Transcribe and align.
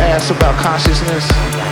Ask 0.00 0.30
about 0.30 0.56
consciousness. 0.56 1.71